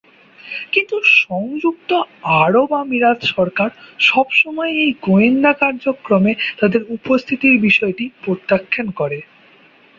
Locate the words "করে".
8.99-9.19